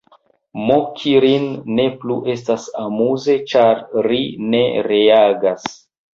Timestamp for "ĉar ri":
3.53-4.25